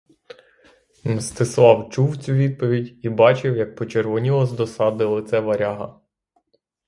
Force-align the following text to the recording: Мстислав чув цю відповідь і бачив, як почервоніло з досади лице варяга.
Мстислав 1.05 1.89
чув 1.89 2.17
цю 2.17 2.33
відповідь 2.33 2.99
і 3.05 3.09
бачив, 3.09 3.57
як 3.57 3.75
почервоніло 3.75 4.45
з 4.45 4.53
досади 4.53 5.05
лице 5.05 5.39
варяга. 5.39 5.99